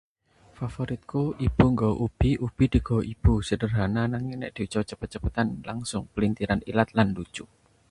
"Favoritku: 0.57 1.21
""Ibu 1.45 1.63
nggawa 1.71 1.95
ubi, 2.05 2.29
ubi 2.45 2.65
digawa 2.73 3.01
ibu."" 3.13 3.33
Sederhana, 3.49 4.01
nanging 4.11 4.37
nek 4.41 4.53
diucap 4.55 4.83
cepet-cepetan 4.89 5.47
langsung 5.69 6.03
pelintiran 6.13 6.61
ilat 6.69 6.89
lan 6.97 7.07
lucu." 7.17 7.43